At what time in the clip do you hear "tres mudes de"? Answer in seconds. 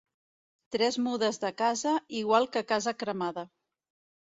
0.75-1.51